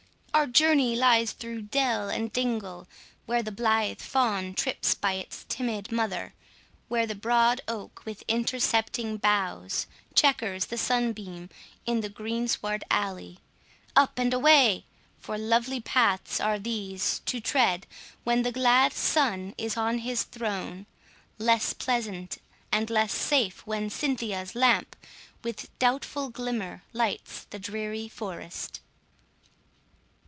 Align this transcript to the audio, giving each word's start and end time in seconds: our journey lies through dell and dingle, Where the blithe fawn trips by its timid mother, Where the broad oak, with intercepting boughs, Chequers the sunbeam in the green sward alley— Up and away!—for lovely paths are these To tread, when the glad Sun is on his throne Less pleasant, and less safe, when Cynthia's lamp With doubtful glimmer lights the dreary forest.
our 0.33 0.47
journey 0.47 0.95
lies 0.95 1.33
through 1.33 1.61
dell 1.61 2.09
and 2.09 2.31
dingle, 2.31 2.87
Where 3.25 3.43
the 3.43 3.51
blithe 3.51 3.99
fawn 3.99 4.53
trips 4.53 4.95
by 4.95 5.13
its 5.15 5.45
timid 5.49 5.91
mother, 5.91 6.33
Where 6.87 7.05
the 7.05 7.15
broad 7.15 7.59
oak, 7.67 8.03
with 8.05 8.23
intercepting 8.29 9.17
boughs, 9.17 9.85
Chequers 10.15 10.67
the 10.67 10.77
sunbeam 10.79 11.49
in 11.85 11.99
the 11.99 12.07
green 12.09 12.47
sward 12.47 12.83
alley— 12.89 13.39
Up 13.93 14.17
and 14.17 14.33
away!—for 14.33 15.37
lovely 15.37 15.81
paths 15.81 16.39
are 16.39 16.57
these 16.57 17.19
To 17.25 17.41
tread, 17.41 17.85
when 18.23 18.43
the 18.43 18.53
glad 18.53 18.93
Sun 18.93 19.53
is 19.57 19.75
on 19.75 19.99
his 19.99 20.23
throne 20.23 20.85
Less 21.39 21.73
pleasant, 21.73 22.37
and 22.71 22.89
less 22.89 23.13
safe, 23.13 23.67
when 23.67 23.89
Cynthia's 23.89 24.55
lamp 24.55 24.95
With 25.43 25.77
doubtful 25.77 26.29
glimmer 26.29 26.83
lights 26.93 27.45
the 27.49 27.59
dreary 27.59 28.07
forest. 28.07 28.79